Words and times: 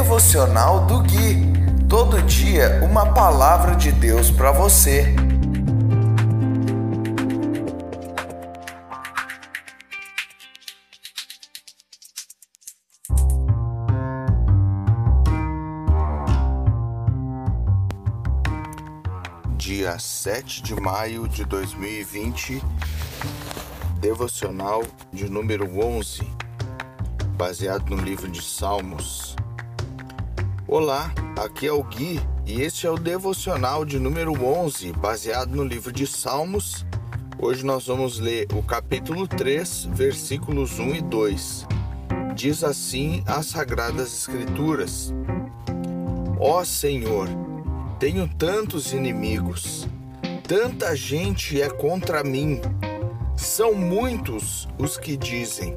Devocional 0.00 0.86
do 0.86 1.00
Gui. 1.00 1.52
Todo 1.86 2.22
dia 2.22 2.80
uma 2.82 3.12
palavra 3.12 3.76
de 3.76 3.92
Deus 3.92 4.30
para 4.30 4.50
você. 4.50 5.14
Dia 19.58 19.98
7 19.98 20.62
de 20.62 20.80
maio 20.80 21.28
de 21.28 21.44
2020, 21.44 22.62
devocional 24.00 24.82
de 25.12 25.28
número 25.28 25.68
11, 25.78 26.26
baseado 27.36 27.94
no 27.94 28.02
livro 28.02 28.30
de 28.30 28.40
Salmos. 28.40 29.36
Olá, 30.72 31.12
aqui 31.36 31.66
é 31.66 31.72
o 31.72 31.82
Gui 31.82 32.20
e 32.46 32.62
este 32.62 32.86
é 32.86 32.90
o 32.90 32.94
devocional 32.94 33.84
de 33.84 33.98
número 33.98 34.32
11, 34.40 34.92
baseado 34.92 35.50
no 35.50 35.64
livro 35.64 35.90
de 35.90 36.06
Salmos. 36.06 36.86
Hoje 37.40 37.66
nós 37.66 37.88
vamos 37.88 38.20
ler 38.20 38.46
o 38.54 38.62
capítulo 38.62 39.26
3, 39.26 39.86
versículos 39.86 40.78
1 40.78 40.94
e 40.94 41.00
2. 41.00 41.66
Diz 42.36 42.62
assim 42.62 43.24
as 43.26 43.46
Sagradas 43.46 44.14
Escrituras: 44.14 45.12
Ó 46.38 46.62
Senhor, 46.62 47.26
tenho 47.98 48.28
tantos 48.28 48.92
inimigos, 48.92 49.88
tanta 50.46 50.94
gente 50.94 51.60
é 51.60 51.68
contra 51.68 52.22
mim. 52.22 52.60
São 53.36 53.74
muitos 53.74 54.68
os 54.78 54.96
que 54.96 55.16
dizem: 55.16 55.76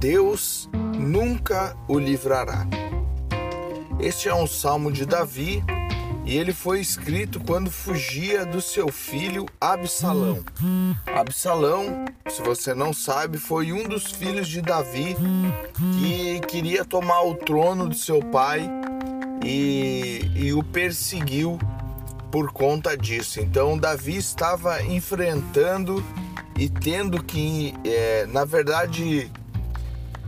Deus 0.00 0.70
nunca 0.98 1.76
o 1.86 1.98
livrará. 1.98 2.66
Este 4.00 4.28
é 4.28 4.34
um 4.34 4.46
salmo 4.46 4.90
de 4.90 5.06
Davi 5.06 5.62
e 6.24 6.36
ele 6.36 6.52
foi 6.52 6.80
escrito 6.80 7.40
quando 7.40 7.70
fugia 7.70 8.44
do 8.44 8.60
seu 8.60 8.88
filho 8.90 9.46
Absalão. 9.60 10.44
Absalão, 11.06 12.04
se 12.28 12.42
você 12.42 12.74
não 12.74 12.92
sabe, 12.92 13.38
foi 13.38 13.72
um 13.72 13.84
dos 13.84 14.04
filhos 14.04 14.48
de 14.48 14.60
Davi 14.60 15.16
que 15.98 16.40
queria 16.46 16.84
tomar 16.84 17.22
o 17.22 17.34
trono 17.34 17.88
de 17.88 17.98
seu 17.98 18.20
pai 18.20 18.68
e, 19.44 20.30
e 20.34 20.52
o 20.52 20.62
perseguiu 20.62 21.58
por 22.30 22.52
conta 22.52 22.96
disso. 22.96 23.40
Então, 23.40 23.78
Davi 23.78 24.16
estava 24.16 24.82
enfrentando 24.82 26.04
e 26.58 26.68
tendo 26.68 27.22
que, 27.22 27.74
é, 27.84 28.26
na 28.26 28.44
verdade, 28.44 29.30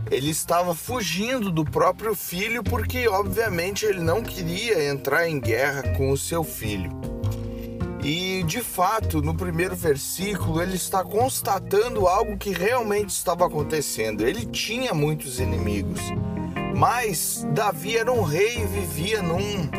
ele 0.09 0.29
estava 0.29 0.73
fugindo 0.73 1.51
do 1.51 1.65
próprio 1.65 2.15
filho 2.15 2.63
porque, 2.63 3.07
obviamente, 3.07 3.85
ele 3.85 3.99
não 3.99 4.21
queria 4.21 4.89
entrar 4.89 5.27
em 5.27 5.39
guerra 5.39 5.83
com 5.95 6.11
o 6.11 6.17
seu 6.17 6.43
filho. 6.43 6.91
E 8.03 8.43
de 8.43 8.61
fato, 8.61 9.21
no 9.21 9.35
primeiro 9.35 9.75
versículo, 9.75 10.61
ele 10.61 10.75
está 10.75 11.03
constatando 11.03 12.07
algo 12.07 12.37
que 12.37 12.51
realmente 12.51 13.09
estava 13.09 13.45
acontecendo. 13.45 14.25
Ele 14.25 14.45
tinha 14.45 14.93
muitos 14.93 15.39
inimigos, 15.39 15.99
mas 16.75 17.45
Davi 17.53 17.97
era 17.97 18.11
um 18.11 18.21
rei 18.21 18.59
e 18.59 18.65
vivia 18.65 19.21
num, 19.21 19.69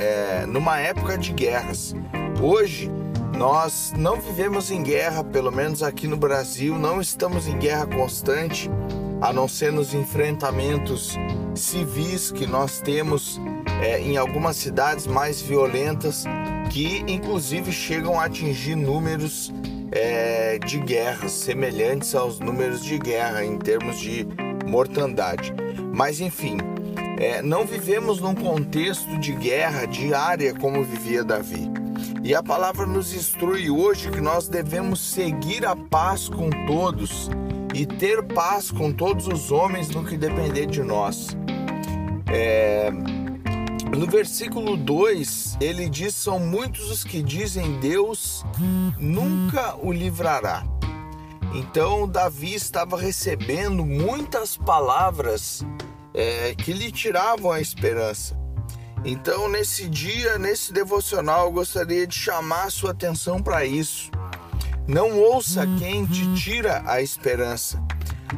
é, 0.00 0.44
numa 0.46 0.80
época 0.80 1.16
de 1.16 1.32
guerras. 1.32 1.94
Hoje, 2.42 2.90
nós 3.38 3.92
não 3.96 4.20
vivemos 4.20 4.70
em 4.72 4.82
guerra, 4.82 5.22
pelo 5.22 5.52
menos 5.52 5.84
aqui 5.84 6.08
no 6.08 6.16
Brasil, 6.16 6.76
não 6.76 7.00
estamos 7.00 7.46
em 7.46 7.56
guerra 7.58 7.86
constante 7.86 8.68
a 9.20 9.32
não 9.32 9.46
ser 9.46 9.72
nos 9.72 9.92
enfrentamentos 9.92 11.16
civis 11.54 12.30
que 12.30 12.46
nós 12.46 12.80
temos 12.80 13.40
é, 13.82 14.00
em 14.00 14.16
algumas 14.16 14.56
cidades 14.56 15.06
mais 15.06 15.40
violentas, 15.40 16.24
que 16.70 17.04
inclusive 17.06 17.70
chegam 17.70 18.18
a 18.18 18.24
atingir 18.24 18.76
números 18.76 19.52
é, 19.92 20.58
de 20.58 20.78
guerras 20.78 21.32
semelhantes 21.32 22.14
aos 22.14 22.38
números 22.38 22.82
de 22.82 22.98
guerra 22.98 23.44
em 23.44 23.58
termos 23.58 23.98
de 23.98 24.26
mortandade. 24.66 25.52
Mas 25.92 26.20
enfim, 26.20 26.56
é, 27.18 27.42
não 27.42 27.66
vivemos 27.66 28.20
num 28.20 28.34
contexto 28.34 29.18
de 29.18 29.32
guerra 29.32 29.86
diária 29.86 30.54
como 30.54 30.82
vivia 30.82 31.24
Davi. 31.24 31.70
E 32.22 32.34
a 32.34 32.42
palavra 32.42 32.86
nos 32.86 33.14
instrui 33.14 33.70
hoje 33.70 34.10
que 34.10 34.20
nós 34.20 34.48
devemos 34.48 35.00
seguir 35.00 35.66
a 35.66 35.74
paz 35.74 36.28
com 36.28 36.48
todos 36.66 37.30
e 37.80 37.86
ter 37.86 38.22
paz 38.22 38.70
com 38.70 38.92
todos 38.92 39.26
os 39.26 39.50
homens 39.50 39.88
no 39.88 40.04
que 40.04 40.14
depender 40.14 40.66
de 40.66 40.82
nós. 40.82 41.28
É, 42.30 42.90
no 43.96 44.06
versículo 44.06 44.76
2, 44.76 45.56
ele 45.62 45.88
diz: 45.88 46.14
São 46.14 46.38
muitos 46.38 46.90
os 46.90 47.02
que 47.02 47.22
dizem 47.22 47.80
Deus 47.80 48.44
nunca 48.98 49.76
o 49.76 49.90
livrará. 49.90 50.62
Então, 51.54 52.06
Davi 52.06 52.52
estava 52.52 53.00
recebendo 53.00 53.82
muitas 53.82 54.58
palavras 54.58 55.64
é, 56.12 56.54
que 56.54 56.74
lhe 56.74 56.92
tiravam 56.92 57.50
a 57.50 57.62
esperança. 57.62 58.38
Então, 59.06 59.48
nesse 59.48 59.88
dia, 59.88 60.38
nesse 60.38 60.70
devocional, 60.70 61.46
eu 61.46 61.52
gostaria 61.52 62.06
de 62.06 62.14
chamar 62.14 62.64
a 62.64 62.70
sua 62.70 62.90
atenção 62.90 63.42
para 63.42 63.64
isso. 63.64 64.10
Não 64.90 65.20
ouça 65.20 65.64
quem 65.78 66.04
te 66.04 66.34
tira 66.34 66.82
a 66.84 67.00
esperança. 67.00 67.80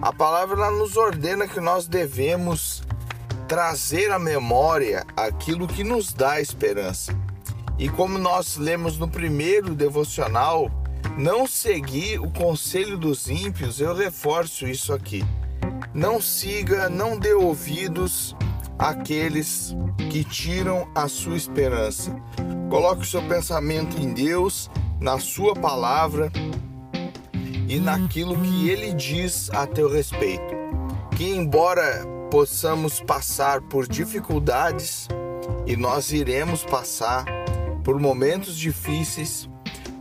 A 0.03 0.13
palavra 0.13 0.71
nos 0.71 0.99
ordena 0.99 1.49
que 1.49 1.59
nós 1.59 1.87
devemos 1.87 2.83
trazer 3.49 4.13
à 4.13 4.19
memória 4.19 5.07
aquilo 5.17 5.67
que 5.67 5.83
nos 5.83 6.13
dá 6.13 6.43
esperança. 6.43 7.19
E 7.79 7.89
como 7.89 8.19
nós 8.19 8.59
lemos 8.59 8.99
no 8.99 9.09
primeiro 9.09 9.75
devocional, 9.75 10.71
não 11.17 11.47
seguir 11.47 12.21
o 12.21 12.31
conselho 12.31 12.99
dos 12.99 13.31
ímpios, 13.31 13.81
eu 13.81 13.95
reforço 13.95 14.69
isso 14.69 14.93
aqui. 14.93 15.25
Não 15.95 16.21
siga, 16.21 16.91
não 16.91 17.19
dê 17.19 17.33
ouvidos 17.33 18.37
àqueles 18.79 19.75
que 20.11 20.23
tiram 20.23 20.87
a 20.95 21.09
sua 21.09 21.34
esperança. 21.34 22.15
Coloque 22.69 23.01
o 23.01 23.07
seu 23.07 23.23
pensamento 23.23 23.99
em 23.99 24.13
Deus 24.13 24.71
na 25.03 25.19
Sua 25.19 25.53
palavra 25.55 26.31
e 27.69 27.79
naquilo 27.81 28.39
que 28.41 28.71
Ele 28.71 28.95
diz 28.95 29.51
a 29.51 29.67
teu 29.67 29.91
respeito. 29.91 30.55
Que, 31.17 31.25
embora 31.25 32.07
possamos 32.31 33.01
passar 33.01 33.61
por 33.63 33.87
dificuldades, 33.87 35.09
e 35.67 35.77
nós 35.77 36.13
iremos 36.13 36.65
passar 36.65 37.25
por 37.85 38.01
momentos 38.01 38.57
difíceis, 38.57 39.51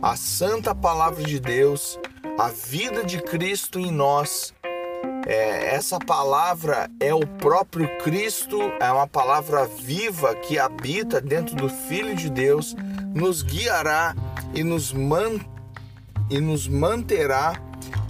a 0.00 0.16
santa 0.16 0.74
palavra 0.74 1.22
de 1.24 1.38
Deus, 1.38 1.98
a 2.38 2.48
vida 2.48 3.04
de 3.04 3.20
Cristo 3.20 3.78
em 3.78 3.90
nós, 3.90 4.54
é, 5.26 5.74
essa 5.74 5.98
palavra 5.98 6.90
é 6.98 7.14
o 7.14 7.26
próprio 7.26 7.88
Cristo, 7.98 8.58
é 8.80 8.90
uma 8.90 9.06
palavra 9.06 9.66
viva 9.66 10.34
que 10.34 10.58
habita 10.58 11.20
dentro 11.20 11.54
do 11.54 11.68
Filho 11.68 12.14
de 12.16 12.30
Deus, 12.30 12.74
nos 13.14 13.42
guiará 13.42 14.14
e 14.54 14.62
nos, 14.62 14.92
man, 14.92 15.38
e 16.30 16.40
nos 16.40 16.68
manterá 16.68 17.60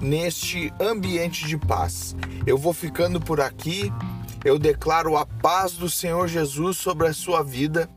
neste 0.00 0.72
ambiente 0.80 1.46
de 1.46 1.56
paz. 1.56 2.16
Eu 2.46 2.58
vou 2.58 2.72
ficando 2.72 3.20
por 3.20 3.40
aqui. 3.40 3.92
Eu 4.44 4.58
declaro 4.58 5.16
a 5.16 5.24
paz 5.24 5.72
do 5.72 5.88
Senhor 5.88 6.26
Jesus 6.26 6.76
sobre 6.76 7.06
a 7.06 7.14
sua 7.14 7.42
vida. 7.42 7.88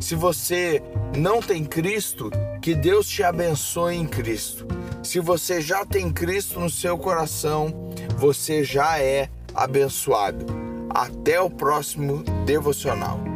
Se 0.00 0.14
você 0.14 0.80
não 1.16 1.42
tem 1.42 1.64
Cristo, 1.64 2.30
que 2.62 2.74
Deus 2.74 3.08
te 3.08 3.24
abençoe 3.24 3.96
em 3.96 4.06
Cristo. 4.06 4.66
Se 5.02 5.18
você 5.18 5.60
já 5.60 5.84
tem 5.84 6.12
Cristo 6.12 6.60
no 6.60 6.70
seu 6.70 6.96
coração, 6.96 7.92
você 8.16 8.62
já 8.62 8.98
é 9.00 9.28
abençoado. 9.54 10.46
Até 10.90 11.40
o 11.40 11.50
próximo 11.50 12.22
devocional. 12.46 13.27